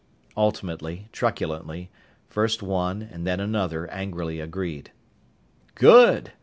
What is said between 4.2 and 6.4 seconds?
agreed. "Good!"